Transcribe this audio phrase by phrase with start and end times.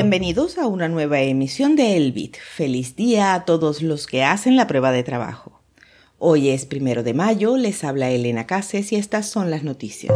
[0.00, 2.36] Bienvenidos a una nueva emisión de El Bit.
[2.36, 5.60] Feliz día a todos los que hacen la prueba de trabajo.
[6.18, 10.14] Hoy es primero de mayo, les habla Elena Cases y estas son las noticias.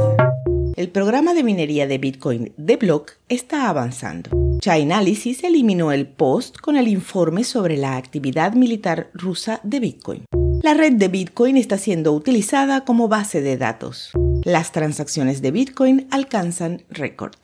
[0.76, 4.30] El programa de minería de Bitcoin de Block está avanzando.
[4.60, 10.24] Chainalysis eliminó el post con el informe sobre la actividad militar rusa de Bitcoin.
[10.62, 14.12] La red de Bitcoin está siendo utilizada como base de datos.
[14.44, 17.34] Las transacciones de Bitcoin alcanzan récord.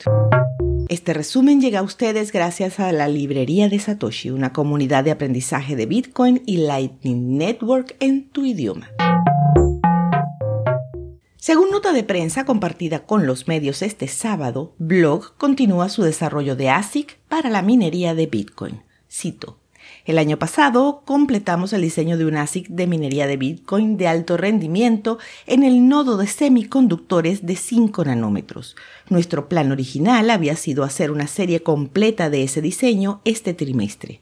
[0.88, 5.76] Este resumen llega a ustedes gracias a la librería de Satoshi, una comunidad de aprendizaje
[5.76, 8.88] de Bitcoin y Lightning Network en tu idioma.
[11.36, 16.70] Según nota de prensa compartida con los medios este sábado, Blog continúa su desarrollo de
[16.70, 18.80] ASIC para la minería de Bitcoin.
[19.10, 19.58] Cito.
[20.04, 24.36] El año pasado completamos el diseño de un ASIC de minería de Bitcoin de alto
[24.36, 28.76] rendimiento en el nodo de semiconductores de 5 nanómetros.
[29.08, 34.20] Nuestro plan original había sido hacer una serie completa de ese diseño este trimestre.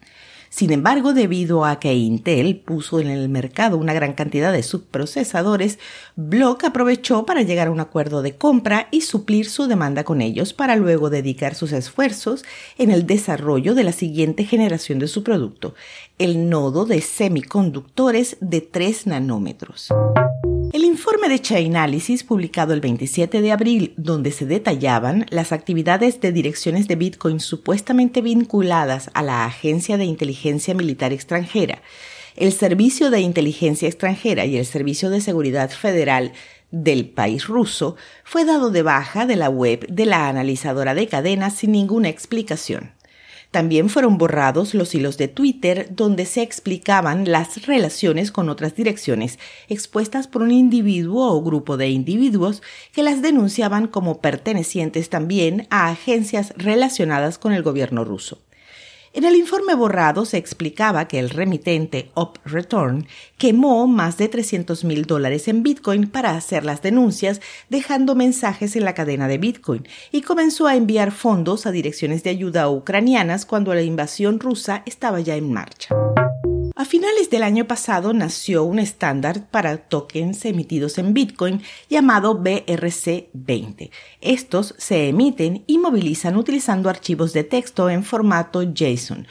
[0.49, 5.79] Sin embargo, debido a que Intel puso en el mercado una gran cantidad de subprocesadores,
[6.15, 10.53] Block aprovechó para llegar a un acuerdo de compra y suplir su demanda con ellos
[10.53, 12.45] para luego dedicar sus esfuerzos
[12.79, 15.75] en el desarrollo de la siguiente generación de su producto,
[16.19, 19.93] el nodo de semiconductores de 3 nanómetros.
[20.97, 26.89] Informe de Chainalysis, publicado el 27 de abril, donde se detallaban las actividades de direcciones
[26.89, 31.83] de Bitcoin supuestamente vinculadas a la Agencia de Inteligencia Militar Extranjera,
[32.35, 36.33] el Servicio de Inteligencia Extranjera y el Servicio de Seguridad Federal
[36.71, 41.57] del país ruso, fue dado de baja de la web de la analizadora de cadenas
[41.57, 42.93] sin ninguna explicación.
[43.57, 49.39] También fueron borrados los hilos de Twitter donde se explicaban las relaciones con otras direcciones
[49.71, 52.63] expuestas por un individuo o grupo de individuos
[52.93, 58.46] que las denunciaban como pertenecientes también a agencias relacionadas con el gobierno ruso.
[59.17, 63.07] En el informe borrado se explicaba que el remitente UpReturn
[63.39, 67.41] quemó más de 300 mil dólares en Bitcoin para hacer las denuncias,
[67.71, 72.31] dejando mensajes en la cadena de Bitcoin, y comenzó a enviar fondos a direcciones de
[72.31, 75.97] ayuda ucranianas cuando la invasión rusa estaba ya en marcha.
[76.79, 83.91] A finales del año pasado nació un estándar para tokens emitidos en Bitcoin llamado BRC20.
[84.21, 89.27] Estos se emiten y movilizan utilizando archivos de texto en formato JSON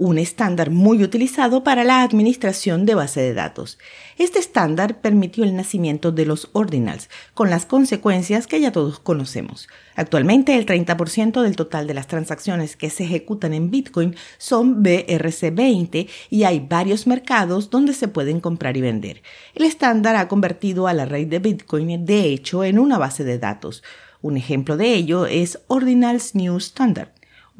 [0.00, 3.78] un estándar muy utilizado para la administración de base de datos.
[4.16, 9.68] Este estándar permitió el nacimiento de los ordinals, con las consecuencias que ya todos conocemos.
[9.96, 16.08] Actualmente el 30% del total de las transacciones que se ejecutan en Bitcoin son BRC20
[16.30, 19.22] y hay varios mercados donde se pueden comprar y vender.
[19.54, 23.38] El estándar ha convertido a la red de Bitcoin de hecho en una base de
[23.38, 23.82] datos.
[24.22, 27.10] Un ejemplo de ello es Ordinals New Standard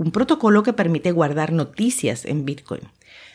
[0.01, 2.81] un protocolo que permite guardar noticias en Bitcoin.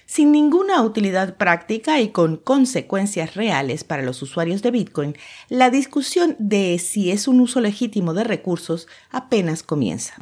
[0.08, 5.16] Sin ninguna utilidad práctica y con consecuencias reales para los usuarios de Bitcoin,
[5.48, 10.16] la discusión de si es un uso legítimo de recursos apenas comienza.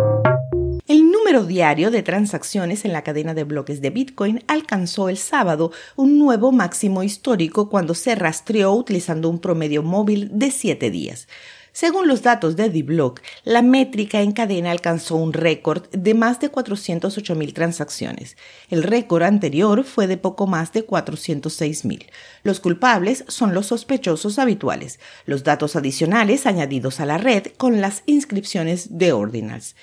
[0.85, 5.71] El número diario de transacciones en la cadena de bloques de Bitcoin alcanzó el sábado
[5.95, 11.29] un nuevo máximo histórico cuando se rastreó utilizando un promedio móvil de 7 días.
[11.73, 16.51] Según los datos de D-Block, la métrica en cadena alcanzó un récord de más de
[16.51, 18.37] 408.000 transacciones.
[18.69, 22.05] El récord anterior fue de poco más de 406.000.
[22.43, 28.03] Los culpables son los sospechosos habituales, los datos adicionales añadidos a la red con las
[28.05, 29.75] inscripciones de ordinals.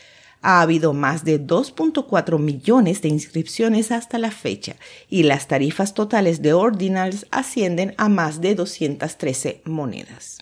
[0.42, 4.76] Ha habido más de 2.4 millones de inscripciones hasta la fecha
[5.08, 10.38] y las tarifas totales de ordinals ascienden a más de 213 monedas.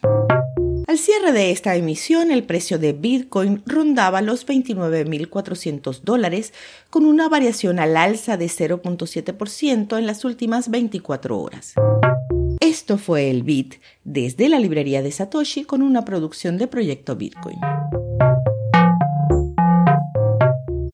[0.89, 6.55] Al cierre de esta emisión, el precio de Bitcoin rondaba los 29.400 dólares,
[6.89, 11.75] con una variación al alza de 0.7% en las últimas 24 horas.
[12.61, 17.59] Esto fue el Bit desde la librería de Satoshi con una producción de Proyecto Bitcoin.